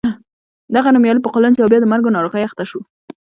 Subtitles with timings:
[0.75, 2.79] دغه نومیالی په قولنج او بیا د مرګو ناروغۍ اخته شو.